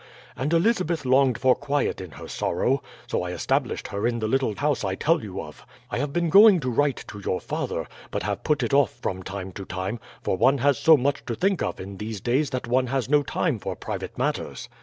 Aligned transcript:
And 0.35 0.51
Elizabeth 0.51 1.05
longed 1.05 1.37
for 1.37 1.53
quiet 1.53 2.01
in 2.01 2.13
her 2.13 2.27
sorrow, 2.27 2.81
so 3.05 3.21
I 3.21 3.33
established 3.33 3.89
her 3.89 4.07
in 4.07 4.17
the 4.17 4.27
little 4.27 4.55
house 4.55 4.83
I 4.83 4.95
tell 4.95 5.21
you 5.21 5.39
of. 5.39 5.63
I 5.91 5.99
have 5.99 6.11
been 6.11 6.31
going 6.31 6.59
to 6.61 6.71
write 6.71 7.05
to 7.09 7.19
your 7.19 7.39
father, 7.39 7.87
but 8.09 8.23
have 8.23 8.43
put 8.43 8.63
it 8.63 8.73
off 8.73 8.91
from 8.93 9.21
time 9.21 9.51
to 9.51 9.63
time, 9.63 9.99
for 10.23 10.35
one 10.35 10.57
has 10.57 10.79
so 10.79 10.97
much 10.97 11.23
to 11.27 11.35
think 11.35 11.61
of 11.61 11.79
in 11.79 11.97
these 11.97 12.19
days 12.19 12.49
that 12.49 12.65
one 12.67 12.87
has 12.87 13.09
no 13.11 13.21
time 13.21 13.59
for 13.59 13.75
private 13.75 14.17
matters. 14.17 14.69